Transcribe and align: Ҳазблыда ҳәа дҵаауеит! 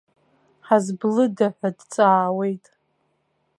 Ҳазблыда 0.67 1.47
ҳәа 1.55 1.69
дҵаауеит! 1.77 2.65